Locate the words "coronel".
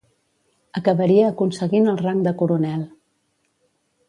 2.43-2.85